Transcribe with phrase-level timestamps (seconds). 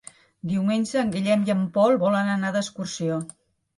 [0.53, 3.21] Diumenge en Guillem i en Pol volen anar d'excursió.